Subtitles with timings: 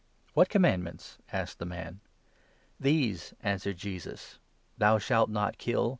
[0.33, 1.99] "What commandments?" asked the man.
[1.99, 2.01] 18"
[2.79, 4.39] These," answered Jesus:—"'
[4.79, 5.89] Thou shalt not kill.